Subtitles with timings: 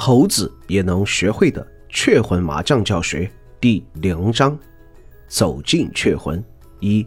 [0.00, 4.58] 猴子也能学会的雀魂麻将教学第零章：
[5.28, 6.42] 走进雀魂
[6.78, 7.06] 一。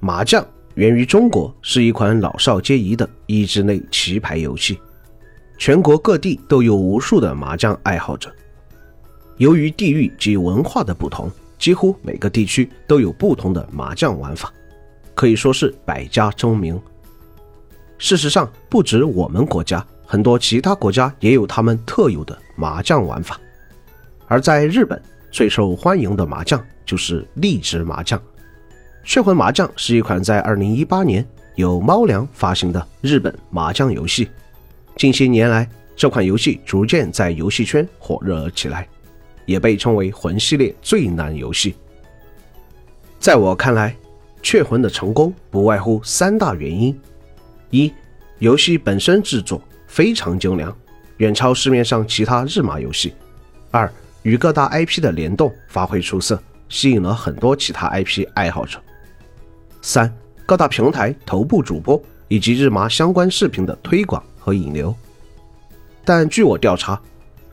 [0.00, 0.42] 麻将
[0.76, 4.80] 源于中国，是一款老少皆宜的益智类棋牌游戏，
[5.58, 8.34] 全国各地都有无数的麻将爱好者。
[9.36, 14.50] 由于地域及文化的不同，几乎每个地区都有不同的麻将玩法，
[15.14, 16.80] 可以说是百家争鸣。
[17.98, 19.86] 事实上，不止我们国家。
[20.06, 23.38] 很多其他国家也有他们特有的麻将玩法，
[24.28, 25.00] 而在日本
[25.32, 28.20] 最受欢迎的麻将就是荔枝麻将。
[29.04, 34.28] 雀魂麻将是一款在2018年由猫粮发行的日本麻将游戏。
[34.96, 38.88] 近些年来，这款游戏逐渐在游戏圈火热起来，
[39.44, 41.74] 也被称为魂系列最难游戏。
[43.18, 43.94] 在我看来，
[44.40, 46.98] 雀魂的成功不外乎三大原因：
[47.70, 47.92] 一、
[48.38, 49.60] 游戏本身制作。
[49.86, 50.76] 非常精良，
[51.18, 53.14] 远超市面上其他日麻游戏。
[53.70, 53.90] 二
[54.22, 58.80] 与各大 IP 的联动发挥出色，吸引了很多其他 IP 爱好者。
[59.82, 60.12] 三
[60.44, 64.94] 各大平台头部主播以及日麻相关视频的推广和引流。
[66.04, 67.00] 但据我调查，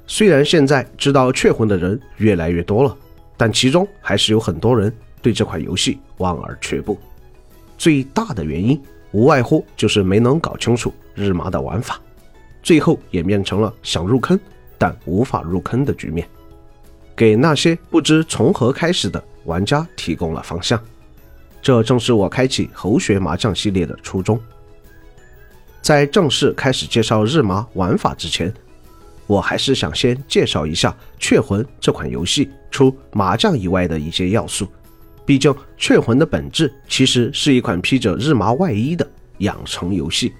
[0.07, 2.95] 虽然现在知道雀魂的人越来越多了，
[3.37, 6.99] 但其中还是有很多人对这款游戏望而却步。
[7.77, 8.81] 最大的原因
[9.11, 11.99] 无外乎就是没能搞清楚日麻的玩法。
[12.63, 14.39] 最后演变成了想入坑
[14.77, 16.27] 但无法入坑的局面，
[17.15, 20.81] 给那些不知从何开始的玩家提供了方向。
[21.61, 24.39] 这正是我开启猴学麻将系列的初衷。
[25.81, 28.53] 在正式开始介绍日麻玩法之前，
[29.27, 34.67] 我还是想先介绍一下《雀魂》这款游戏除麻将以外的一些要素。
[35.25, 40.33] 毕竟，《雀魂》的本质其实是一款披着日麻外衣的养成游戏。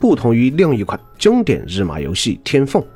[0.00, 2.82] 不同于另一款经典日麻游戏《天凤》，《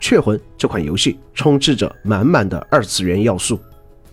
[0.00, 3.60] 雀魂》这款游戏充斥着满满的二次元要素。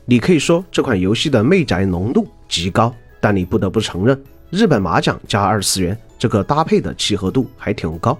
[0.03, 8.19] 你可以说这款游戏的媚宅浓度极高，但你不得不承认，日本麻将加二次元这个搭配的契合度还挺高。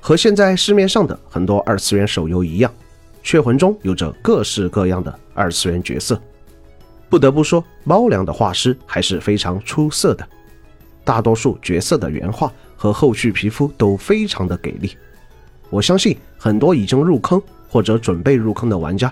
[0.00, 2.68] 和现在市面上的很多二次元手游一样，
[3.22, 6.20] 《雀魂》中有着各式各样的二次元角色。
[7.08, 10.28] 不得不说，猫粮的画师还是非常出色的。
[11.06, 14.96] 大多数角色的原画和后续皮肤都非常的给力，
[15.70, 19.10] 我相信很多已经入坑或者准备入坑的玩家，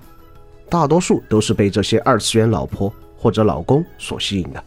[0.68, 4.62] 大多数都是被这些二次元老婆或者老公所吸引的。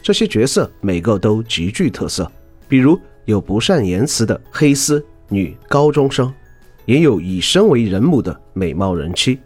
[0.00, 2.30] 这些角色每个都极具特色，
[2.68, 6.32] 比如有不善言辞的黑丝女高中生，
[6.84, 9.40] 也有以身为人母的美貌人妻，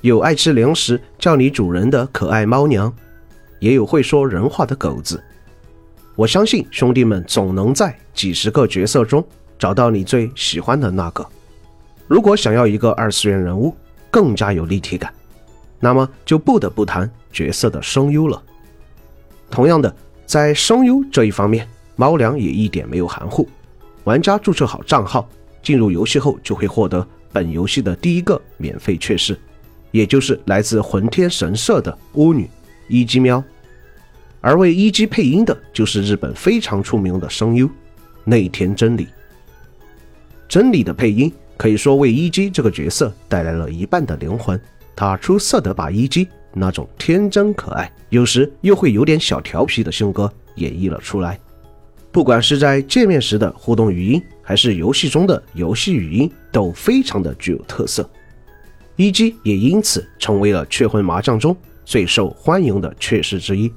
[0.00, 2.90] 有爱吃零食叫你主人的可爱猫娘，
[3.60, 5.22] 也有会说人话的狗子。
[6.16, 9.22] 我相信兄弟们总能在几十个角色中
[9.58, 11.24] 找到你最喜欢的那个。
[12.08, 13.76] 如果想要一个二次元人物
[14.10, 15.12] 更加有立体感，
[15.78, 18.42] 那么就不得不谈角色的声优了。
[19.50, 19.94] 同样的，
[20.24, 23.46] 在声优这一方面，猫粮也一点没有含糊。
[24.04, 25.28] 玩家注册好账号，
[25.62, 29.38] 进入游戏后就会获得本游戏的第一个免费确视，
[29.90, 32.48] 也就是来自魂天神社的巫女
[32.88, 33.44] 一姬喵。
[34.40, 37.68] 而为一姬配音的就是日本非常出名的声优
[38.24, 39.08] 内田真理。
[40.48, 44.60] 真理的配音可以说为一姬这个角色带来了一半的灵魂。
[44.94, 51.38] 他出色的把一姬那种天真可爱，有时又会有点小调皮的性格演绎了出来。
[52.10, 58.08] 不管是在见面时的互动语音，还是游戏中的游戏语音，都非常的具有特色。
[58.96, 61.54] 一姬也因此成为了雀魂麻将中
[61.84, 63.70] 最受欢迎的雀士之一。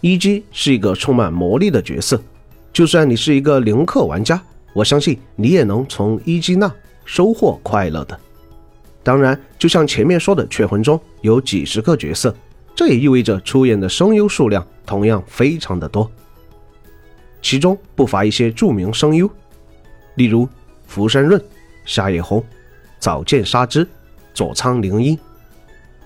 [0.00, 2.20] 一姬是一个充满魔力的角色，
[2.72, 4.40] 就算你是一个零氪玩家，
[4.72, 6.72] 我相信你也能从一姬那
[7.04, 8.18] 收获快乐的。
[9.02, 12.34] 当然，就像前面说的，雀魂中有几十个角色，
[12.74, 16.10] 这也意味着出演的声优数量同样非常的多，
[17.42, 19.28] 其中不乏一些著名声优，
[20.14, 20.48] 例如
[20.86, 21.42] 福山润、
[21.84, 22.42] 夏野红、
[22.98, 23.86] 早见沙织、
[24.32, 25.18] 佐仓绫音。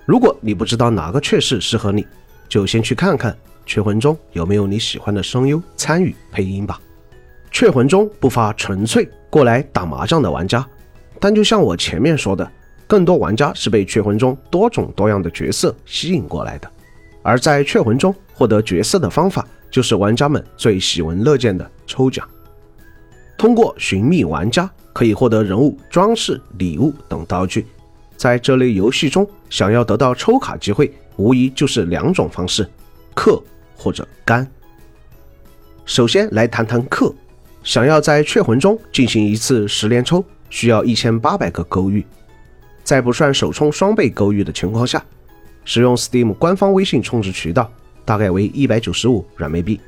[0.04, 2.04] 如果你不知道哪个确实适合你，
[2.48, 3.36] 就先去看看。
[3.66, 6.80] 雀魂中有没有你喜欢的声优参与配音吧？
[7.50, 10.66] 雀魂中不乏纯粹过来打麻将的玩家，
[11.20, 12.50] 但就像我前面说的，
[12.86, 16.70] 更多玩家是被雀魂中多种多样的角色吸引过来的。
[17.22, 22.28] 而在雀魂中获得角色的方法，就是玩家们最喜闻乐见的抽奖。
[23.38, 27.66] 通过寻觅玩家，可以获得人物装饰、礼物等道具。
[28.16, 32.68] 在这类游戏中，想要得到抽卡机会，无疑就是两种方式：
[33.14, 33.42] 氪。
[33.76, 34.46] 或者干。
[35.84, 37.14] 首先来谈谈氪，
[37.62, 42.04] 想要在雀魂中进行一次十连抽，需要一千八百个勾玉，
[42.82, 45.04] 在不算首充双倍勾玉的情况下，
[45.64, 47.70] 使用 Steam 官方微信充值渠道
[48.04, 49.78] 大概为一百九十五软妹币。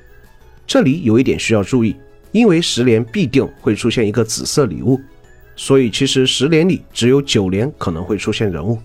[0.66, 1.96] 这里有一点需要注意，
[2.32, 5.00] 因为十连必定会出现一个紫色礼物，
[5.54, 8.78] 所以其实十连里只有九连可能会出现人物。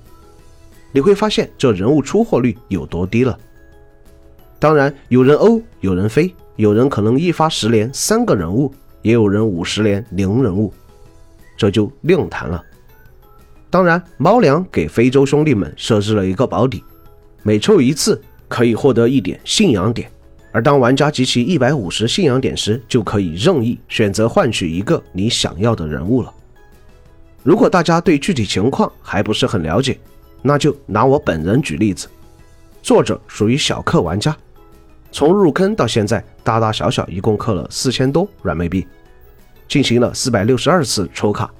[0.93, 3.37] 你会发现这人物出货率有多低了。
[4.61, 8.73] 当然，有人欧，有人飞，有人可能一发十连三个人物。
[9.01, 10.71] 也有人五十连零人物，
[11.57, 12.63] 这就另谈了。
[13.67, 16.83] 当然，猫粮给非洲兄弟们设置了一个保底，
[17.41, 20.07] 每抽一次可以获得一点信仰点，
[20.51, 26.31] 而当玩家集齐一百五十信仰点时，就可以任意选择换取一个你想要的人物了。
[27.41, 29.97] 如果大家对具体情况还不是很了解，
[30.43, 32.07] 那就拿我本人举例子。
[32.83, 34.37] 作者属于小氪玩家。
[35.11, 38.87] 从入坑到现在，大大小小一共氪了四千多软妹币，
[39.67, 41.51] 进行了四百六十二次抽卡，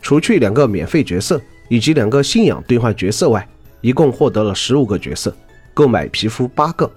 [0.00, 3.46] 除去两个免费角色以及两个信仰兑换角色外，
[3.82, 5.34] 一共获得了十五个角色，
[5.74, 6.90] 购买皮肤八个，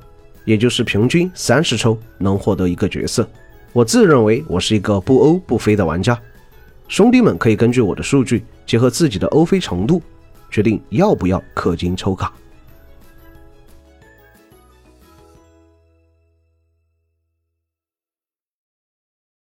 [0.46, 3.28] 也就是平均三十抽能获得一个角色。
[3.74, 6.18] 我自认为我是一个不欧不飞的玩家，
[6.88, 10.02] 兄弟们可以根据我的数据，结合自己的欧飞程度，
[10.50, 12.34] 决定要不要氪金抽卡。